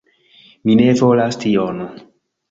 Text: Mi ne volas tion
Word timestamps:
Mi 0.69 0.77
ne 0.79 0.87
volas 1.01 1.37
tion 1.43 1.77